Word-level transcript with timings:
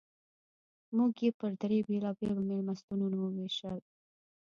موږ 0.97 1.13
یې 1.23 1.29
پر 1.39 1.51
درې 1.61 1.77
بېلابېلو 1.89 2.41
مېلمستونونو 2.49 3.17
ووېشل. 3.21 3.79